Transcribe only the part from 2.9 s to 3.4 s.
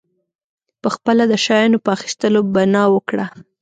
وکړه.